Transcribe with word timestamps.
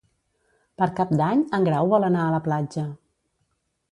Per 0.81 0.85
Cap 0.99 1.11
d'Any 1.19 1.43
en 1.59 1.69
Grau 1.69 1.91
vol 1.93 2.07
anar 2.09 2.25
a 2.29 2.33
la 2.39 2.41
platja. 2.47 2.89